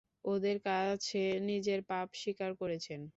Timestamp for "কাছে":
0.61-1.19